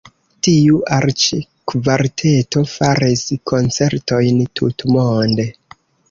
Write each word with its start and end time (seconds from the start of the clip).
Tiu 0.45 0.77
arĉkvarteto 0.95 2.63
faris 2.71 3.21
koncertojn 3.51 4.39
tutmonde. 4.61 5.47